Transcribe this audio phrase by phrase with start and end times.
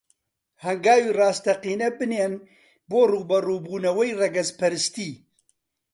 [0.65, 2.33] هەنگاوی ڕاستەقینە بنێن
[2.89, 5.11] بۆ ڕووبەڕووبوونەوەی ڕەگەزپەرستی